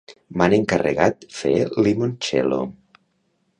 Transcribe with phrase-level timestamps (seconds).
[0.41, 1.53] m'han encarregat fer
[1.89, 2.61] limoncello